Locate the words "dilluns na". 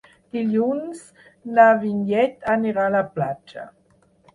0.37-1.67